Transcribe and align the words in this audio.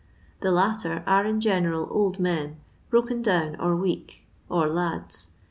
The 0.39 0.49
hitter 0.49 1.03
are 1.05 1.27
in 1.27 1.39
general 1.39 1.87
old 1.91 2.19
men, 2.19 2.55
broken 2.89 3.21
down 3.21 3.53
and 3.59 3.79
weak, 3.79 4.25
or 4.49 4.67
bids. 4.67 5.29